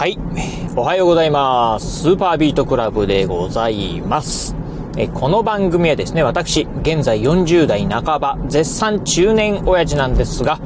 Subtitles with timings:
[0.00, 0.18] はい。
[0.76, 2.04] おはようございます。
[2.04, 4.56] スーパービートクラブでございます。
[4.96, 10.58] えこの番組はですね、私、現在40代半ば、絶賛中年親父なんですが、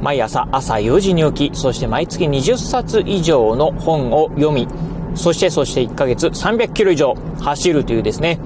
[0.00, 4.68] 毎朝朝4時に起き、そして毎月20冊以上の本を読み、
[5.16, 8.38] そしてそして1ヶ月300キロ以上走るというですね、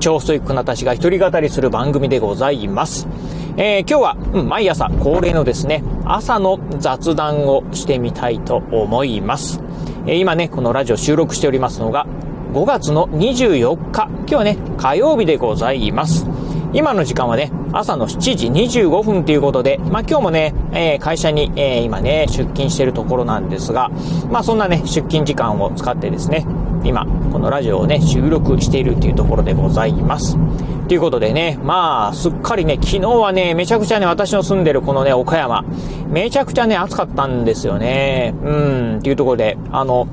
[0.00, 3.06] 超ストイックな私が一人語りする番組でございます。
[3.56, 9.63] えー、今日は、うん、毎朝恒例のですね、朝の雑談をしてみたいと思います。
[10.06, 12.06] え、今ね、このラジオ収録しておりますのが、
[12.52, 16.26] 5月の24日、今日はね、火曜日でございます。
[16.74, 23.90] 今の時間はね、朝の7時25分ということで、まあ今日もね、えー、会社に、えー、今ね、出勤しているところなんですが、
[24.30, 26.46] まあそんなね、出勤時間を使ってですね、
[26.84, 30.36] 今、このラジオをね、収録しているというところでございます。
[30.88, 35.64] ということでね、まあ、すっかりね、昨日はね、めちゃくちゃね、私の住んでるこのね、岡山、
[36.08, 38.34] めちゃくちゃね、暑かったんですよね。
[38.42, 40.06] うん、っていうところで、あの、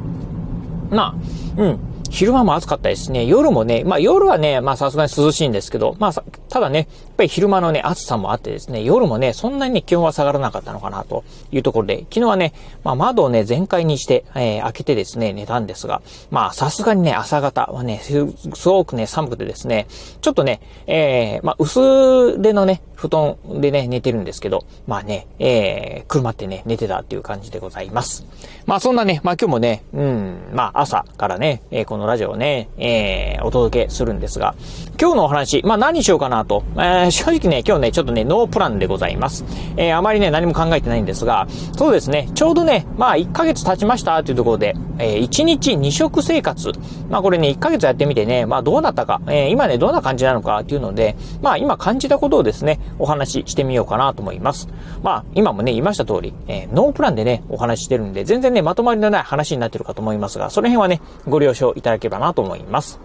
[0.89, 1.13] ま
[1.57, 1.79] あ、うん、
[2.12, 3.26] 昼間も暑かったですね。
[3.26, 12.53] 夜もね、まあ夜はね、まあさすがに涼しいんですけど、まあただね、やっぱり昼間のね、暑さもあってですね、夜もね、そんなにね、気温は下がらなかったのかなというところで、昨日はね、
[12.84, 19.87] まあ窓をね、全開にして、えー、開けてですね、寝たんですが、まあさすがにね、朝方はね、すごくね、寒くてですね、
[20.20, 28.27] ちょっとね、えー、まあ薄手のね、布団でね、寝てるんですけど、まあね、えー、車ってね、寝てたっていう感じでございます。
[28.68, 34.55] まあそんなね、まあ今日もね、うん、まあ朝からね、えー、このラジオをね、えー、お届けするんですが、
[34.99, 39.43] 今日のお話、まあ何しようかなと、えー、正直ね、今日ね、ちょっとね、ノープランでございます。
[39.77, 46.71] えー、あまりね、何も考えてないんですが、そうですね、ちょうどね、まあ1ヶ月経ちましたというところで、えー、1日2食生活、
[47.10, 54.68] まあこれね、1ヶ月やってみてね、まあどうなったか、えー、今ね、どんな感じなのかっていうので、まあ今感じたことをですね、お話ししてみようかなと思います。
[55.02, 62.99] まあ今もね、言いました通り、えー、ノープランでね、お話ししてるんで、全然ね、まとまりのない話になってるかと思いますが、その辺はね、ご了承いただだければなと思います。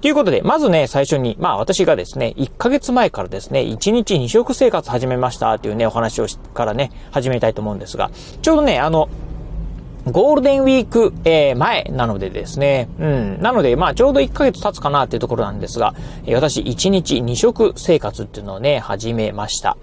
[0.00, 8.10] ということで、まずね、最初に、まあ私がですね、1ヶ月前からですね、1日2食生活始めましたっていうね、お話をからね、始めたいと思うんですが、
[8.42, 9.08] ちょうどね、あの、
[10.10, 13.40] ゴールデンウィーク、えー、前なのでですね、うん。
[13.40, 15.94] なので、まあ、ちょうど1ヶ月経つかなっていうところなんですが、
[16.34, 19.76] 私、1日2食生活っていうのをね、始めました。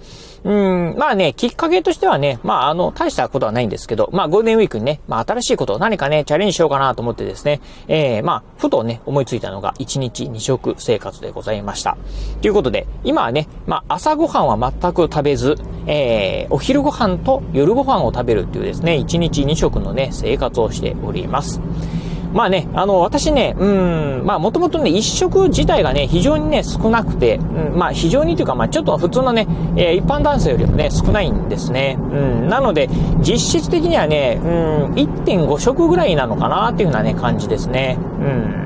[0.43, 11.97] うん、まあね、きっかけとしてはね、まああの、大したことはないんですけど、まあゴールデンウィークにね、まあ新しいことを何かね、チャレンジしようかなと思ってですね、えー、まあ、ふとね、思いついたのが1日2食生活でございました。
[12.41, 15.55] ということで、今はね、まあ朝ごはんは全く食べず、
[15.87, 21.59] えー、お昼ご飯と夜ご飯を食べるっていうですね、1日2食のね、生活をしております。
[22.33, 31.97] まあね、あの、私ね、うん、まあもともとね、一食自体がね、非常にね、少なくて、うん、まあ非常にというか、まあちょっと普通のね、えー、一般男性よりもね、少ないんですね。
[31.99, 32.89] うん、なので、
[33.21, 37.97] 実質的にはね、うん、1.5食ぐらいなのかなっていうようなね、感じですね。
[37.99, 38.59] うん。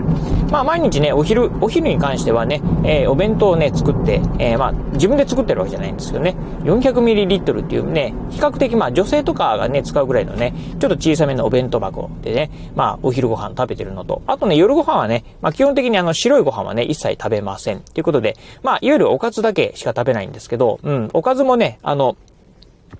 [0.51, 17.81] まあ毎日ね、お昼、お昼に関してはね、えー、お弁当をね、作って、えー、まあ自分で作ってるわけじゃないんですけどね、400ml っていうね、比較的まあ女性とかがね、使うぐらいのね、ちょっと小さめのお弁当箱でね、まあお昼ご飯食べてるのと、あとね、夜ご飯はね、まあ基本的にあの白いご飯はね、一切食べません。
[17.81, 22.15] ということで、まあいわゆるおかずだけしか食べないんですけど、うん、おかずもね、あの、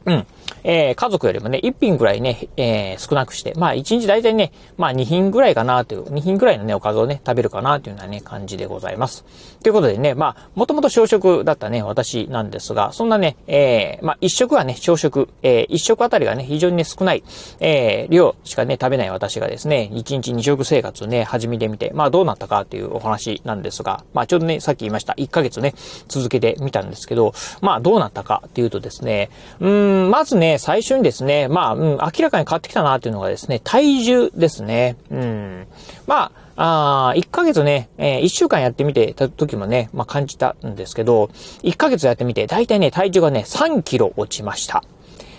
[0.05, 0.25] うん。
[0.63, 9.25] えー、家族よりもね、1品ぐらいね、えー、少なくして、まあ1日大体ね、まあ2品ぐらいかなという、2品ぐらいのね、おかずをね、食べるかなというようなね、感じでございます。
[9.61, 17.23] ということでね、まあ、もともと小食だったね、私なんですが、そんなね、えー、まあ1食はね、小食、えー、1食あたりがね、非常にね、少ない、
[17.59, 25.73] えー、量しかね、食べない私がですね、1日2食生活をね、始めてみて、まあどうなったかというお話なんですが、まあちょうどね、さっき言いました、1ヶ月ね、
[26.07, 29.29] 続けてみたんですけど、まあどうなったかっていうとですね、
[29.59, 34.97] うん、まずね、最初にですね、まあ、うん、明らかに変わってきたなっていうのがですね、体重ですね。
[35.09, 35.67] うん。
[36.07, 41.25] まあ、あ1ヶ月ね、えー、1週間やってみてた時もね、まあ感じたんですけど、
[41.63, 44.83] 1ヶ月やってみて、だいたいね、体重がね、3キロ落ちました。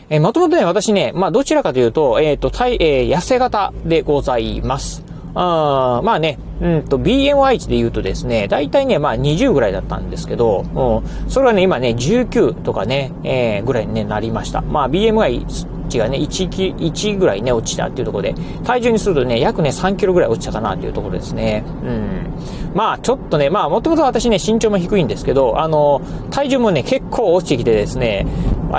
[0.08, 5.13] えー、もともとね、私ね、まあどちらかというと、えっ、ー、と、体、えー、痩せ型でございます。
[5.34, 14.62] あまあね、うんと、BMI 値で言うとですね、大体ね、まあ20ぐらいだったんですけど、うん、それはね、今ね、19とかね、えー、ぐらいに、ね、なりました。
[14.62, 15.44] まあ BMI
[15.88, 18.34] 値がね、1、1ぐらいね、落ちたっていうところで、
[18.64, 21.64] 体重にするとね、約ね、3キロぐらい落ちたかなっていうところですね。
[21.82, 22.34] うん。
[22.74, 26.00] まあ、ちょっとね、まあ、もともと私ね、身長も低いんですけど、あの、
[26.30, 28.26] 体重もね、結構落ちてきてですね、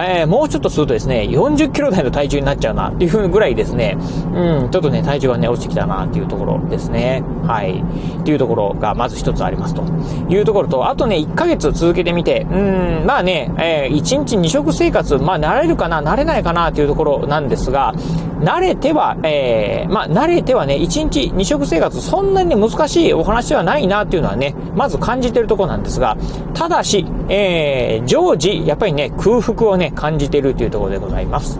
[0.03, 3.97] えー、もうちょっとするとですね、40キロ台の体重になっちゃうなっていうぐらいですね、
[4.33, 7.23] うん、ちょっとね、体重がね、落ちてきたなっていうところですね。
[7.43, 7.83] はい。
[8.19, 9.83] っていうところがまず一つありますと
[10.29, 12.55] いうところと、あとね、1ヶ月続けてみて、う
[13.03, 17.93] ん、まあね、えー、1日2食生活、まあ慣れるかな、慣れないかなっていうところなんですが、
[18.39, 26.17] 慣れては、えー、まあ慣れてはね、1日2食生活、そんなに、難しいお話ではないなっていうのはね、まず感じてるところなんですが、
[26.53, 31.59] ただし、えー、常時、やっぱりね、空腹をね、感じているというところでございます。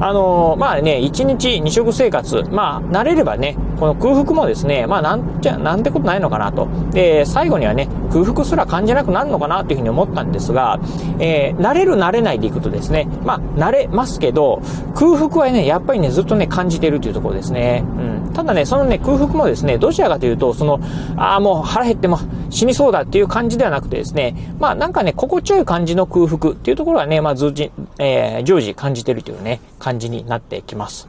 [0.00, 6.68] あのー、まあね、1日2食生活、まあ、慣れればね、この空腹もですね、まあなんじゃ、なんてことないのかなと。
[6.92, 10.78] で、最後にはね、空腹すら感じなくなるのかなというふうに思ったんですが、
[11.18, 14.62] えー、慣れる慣れないでいくとですね、まあ、慣れますけど、
[14.94, 17.82] 空腹はね、やっぱりね、ずっとね、感じているというところですね。
[17.98, 18.11] うん。
[18.32, 20.80] ただね、そのね、空腹もですね、どちらかというと、その、
[21.16, 22.18] ああ、もう腹減っても
[22.50, 27.62] 死にそうだっていう感じではなくてですね、まあ、なんかね、心地よい感じの空腹っていうところはね、まあ、ずっと、
[27.98, 31.06] えー、常時感じてるというね、感じになってきます。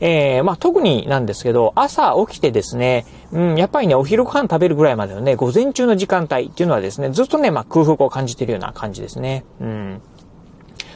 [0.00, 9.44] えー、まあ、特になんですけど、朝起きてですね、うん、やっぱりね、お昼ご飯食べるぐらいまでのね、午前中の時間帯っていうのはですね、ずっとね、まあ、空腹を感じてるような感じですね。
[9.60, 10.02] うん。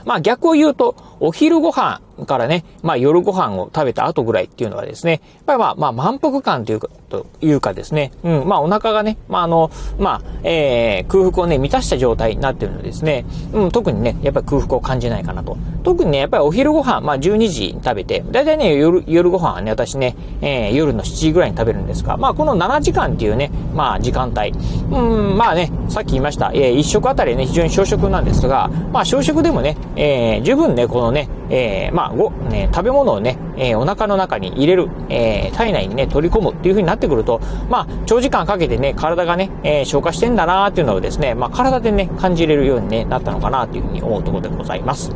[0.04, 15.56] まあ逆を言うと、お昼ご飯からね、まあ夜ご飯を食べた後ぐらいっていうのはですね、やっぱりまあ、まあ満腹感というか、というかですね、うん、まあお腹がね、まああの、まあ、えー、空腹をね、満たした状態になってるのでですね、うん、特にね、やっぱり空腹を感じないかなと。
[15.84, 45.12] 特にね、やっぱりお昼ご飯、まあ12時に食べて、だいたいね、夜、夜ご飯はね、私ね、えー、夜の7時ぐらいに食べるんですが、まあこの7時間っていうね、まあ時間帯、うん、まあね、さっき言いました、えー、1食あたりね、非常に小食なんですが、まあ小食でもね、えー、十分ね、このね、えー、まあ、ご、ね、食べ物をね、えー、お腹の中に入れる、えー、体内にね、取り込むっていう風になってくると、まあ、長時間かけてね、体がね、えー、消化してんだなーっていうのをですね、まあ、体でね、感じれるように、ね、なったのかなという風に思うところでございます。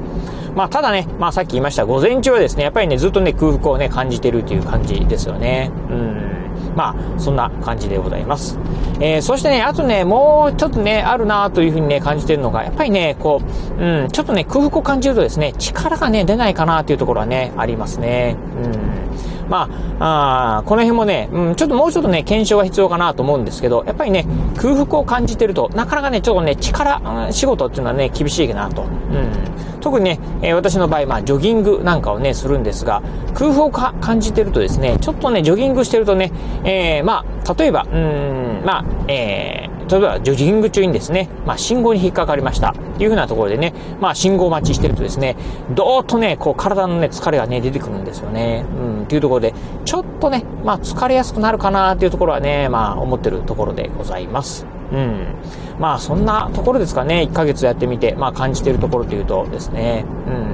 [0.54, 5.70] まあ、ただね、まあ、さっき言いました、午前中はですね、やっぱりね、ずっとね、空腹をね、感じてるっていう感じですよね。
[5.90, 6.31] うん。
[6.74, 8.58] まあ、そんな感じでございます。
[9.00, 13.40] えー、そしてね、あとね、もうちょっとね、あるなというふうにね、感じてるのが、やっぱりね、こ
[13.78, 18.36] う、うん、ちょっとね、空腹を感じるとですね、力がね、出ないかなというところはね、ありますね。
[18.64, 19.02] うん。
[19.48, 24.26] まあ、あこの辺もね、うん、ちょっともうちょっとね、検証が必要かなと思うんですけど、やっぱりね、
[24.56, 27.02] 空腹を感じてると、なかなかね、ちょっとね、力、
[27.32, 28.82] 仕事っていうのはね、厳しいかなと。
[28.82, 29.51] うん。
[29.82, 33.02] 特にね、え、私の場合、まあ、ジョギングなんかをね、するんですが、
[33.34, 36.32] 空腹を感じてるとですね、ちょっとね、ジョギングしてるとね、
[36.64, 42.70] えー、まあ、例えば、うん、まあ、えー、例えば、ジョギング中にですね、まあ、信号に引っかかりました。
[42.70, 45.36] っていうふうなところでね、まあ、信号待ちしてるとですね、
[45.70, 48.64] どーっとね、こう、体のね、疲れがね、出てくるんですよね。
[48.78, 54.81] うん、っていうところで、ちょっとね、まあ、疲れやすくなるかなっていうところはね、まあ、思ってるところでございます。
[54.92, 55.26] うん。
[55.78, 57.26] まあ、そんなところですかね。
[57.30, 60.04] 1ヶ月やってみて、まあ、感じてるところというとですね。
[60.26, 60.52] うん。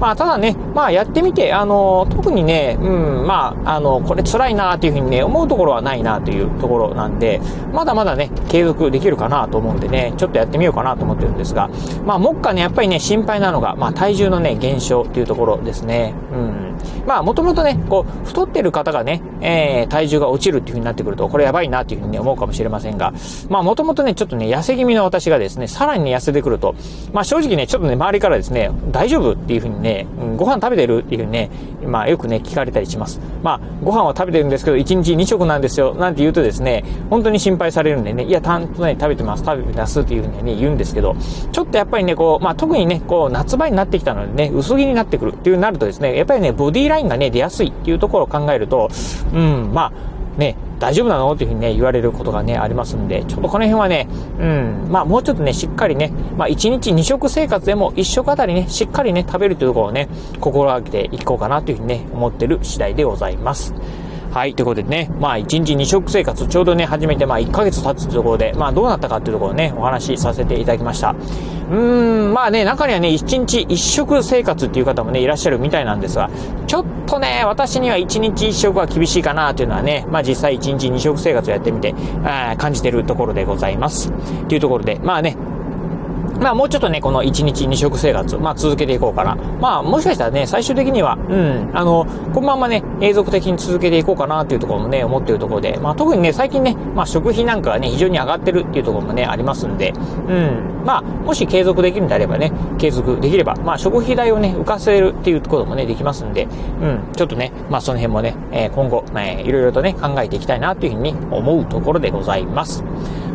[0.00, 7.40] まあ、ただね、まあ、やってみて、あの、特にね、うん、まあ、あの、これ辛いなというふうにね、思うところはないなというところなんで、
[7.72, 11.68] まだまだね、継続できるかなと思うんでね、ちょっとやってみようかなと思ってるんですが、
[12.06, 16.14] まあ、目下ね、やっぱりね、心配なのが、まあ、体重のね、減少っていうところですね。
[16.32, 16.70] うん。
[17.06, 23.12] まあ、もともとね、こう、太ってる方がね、えー、体重が落ちるっていう風になってくると、これやばいなっていう風にね、思うかもしれませんが、
[23.48, 26.74] まあ、ともとね、ちょっとね、痩せ気味の私がですね、さらにね、痩せてくると、
[27.14, 31.50] まあ、正直ね、ちょっとね、周りからですね、大丈夫っていう風にね、うん、ご飯食べてるっていう風にね、
[31.86, 33.20] まあ、よくね、聞かれたりします。
[33.42, 41.16] まあ、ご飯は食べてるんですけど、1日2食なんですよ、なんて言うとですね、本当に心配されるんでね、いや、たんとね、食べてます、食べてますっていう風にね、言うんですけど、
[41.50, 48.90] ちょっとやっぱりね、こう、まあ、特にね、こう、夏場になってきたのでね、薄着になってくるっていうなるとですね、やっぱりね、ボディラインがね、出やすいっていうところを考えると、
[49.32, 51.32] うん、まあ、ね、大丈夫なの？
[51.32, 54.08] っていうふうにね、言われることがね、ありますんで、ちょっとこの辺はね、
[54.40, 60.08] うん、まあもうちょっとね、しっかりね、まあ1日2食生活でも一食あたりね、しっかりね、食べるというところをね、
[60.40, 63.74] 心がけていこうかなというふうにね、思ってる次第でございます。
[64.30, 71.10] はい、ということでね、まあ1日2食生活、ちょうどね、始めてまあ1ヶ月経つところで、まあどうなったかっていうところをね、お話しさせていただきました。
[71.10, 76.30] うーん、まあね、中にはね、1日1食生活っていう方もね、いらっしゃるみたいなんですが、
[76.68, 81.92] ちょっとね、私には1日1食は厳しいかなというのはね、まあ実際1日2食生活をやってみて、
[82.24, 84.12] あ感じてるところでございます。
[84.46, 85.36] というところで、まあね、
[86.40, 89.36] まあもうちょっとね、この1日2食生活、まあ続けていこうかな。
[89.60, 112.82] まあもしかしたらね、最終的には、うん、あの、このままね、永続的に続けていこうかなっていうところもね、思ってるところで、まあ特にね、最近ね、まあ食費なんかがね、非常に上がってるっていうところもね、ありますんで、うん、まあもし継続できるんであればね、継続できれば、まあ食費代をね、浮かせるっていうこともね、できますんで、うん、ちょっとね、まあその辺もね、えー、今後、えー、いろいろとね、考えていきたいなというふうに思うところでございます。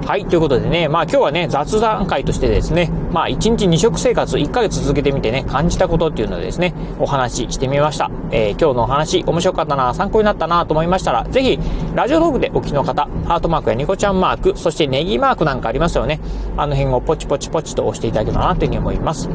[0.05, 8.11] はい、ということでね、まあ今日はね、雑談会としてですね、まあ1日2食生活1ヶ月続けてみてね、感じたことっていうのをですね、お話ししてみました。
[8.29, 11.59] えー、今日のお話面白かったな、参考になったなと思いましたら、ぜひ、
[11.95, 16.19] ラジオトークでお聞きの方、ハートマークやニコちゃんマーク、そしてネギマークなんかありますよね。
[16.55, 19.27] あの辺をポチポチポチと押していただければなというふうに思います。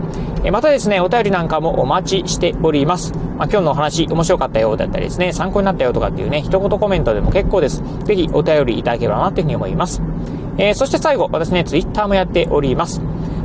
[0.44, 3.12] えー、またですね、お便りなんかもお待ちしております。
[3.36, 7.82] まあ今日のお話面白かったよだったりですね、参考になったよとかっていうね、一言コメントでも結構です。
[8.04, 10.00] ぜひお便りいただければなというふうに思います。
[10.60, 13.00] えー、そして最後、私ね、ツイッターもやっております。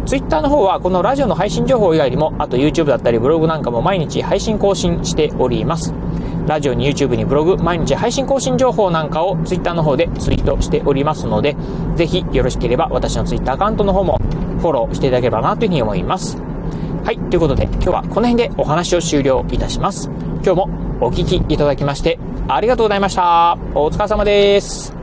[0.05, 5.93] ツイッターの方はこのラジオの配信情報以外にも、あと YouTube だったりブログなんかも毎日配信更新しております。
[6.45, 11.55] ラジオに YouTube にブログ、毎日配信更新情報なんかを Twitter の方でツイートしておりますので、
[11.95, 14.19] ぜひよろしければ私の Twitter アカウントの方も
[14.60, 16.38] フォローしていただければなというふうに思います。
[17.03, 20.10] はい、ということで今日はこの辺でお話を終了いたします。
[20.43, 20.69] 今日も
[21.00, 23.57] お聴きいただきましてありがとうございました。
[23.74, 24.94] お疲れ様です。